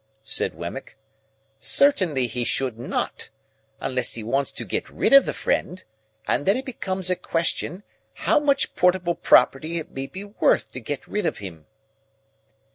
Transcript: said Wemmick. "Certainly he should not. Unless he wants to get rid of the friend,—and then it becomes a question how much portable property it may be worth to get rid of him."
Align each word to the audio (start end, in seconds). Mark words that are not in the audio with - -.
said 0.23 0.55
Wemmick. 0.55 0.97
"Certainly 1.59 2.25
he 2.25 2.43
should 2.43 2.79
not. 2.79 3.29
Unless 3.79 4.15
he 4.15 4.23
wants 4.23 4.51
to 4.53 4.65
get 4.65 4.89
rid 4.89 5.13
of 5.13 5.27
the 5.27 5.31
friend,—and 5.33 6.45
then 6.47 6.57
it 6.57 6.65
becomes 6.65 7.11
a 7.11 7.15
question 7.15 7.83
how 8.15 8.39
much 8.39 8.73
portable 8.73 9.13
property 9.13 9.77
it 9.77 9.91
may 9.91 10.07
be 10.07 10.23
worth 10.23 10.71
to 10.71 10.79
get 10.79 11.05
rid 11.05 11.27
of 11.27 11.37
him." 11.37 11.67